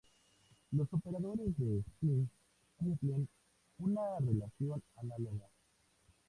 [0.71, 2.27] Los operadores de espín
[2.75, 3.29] cumplen
[3.77, 5.45] una relación análoga.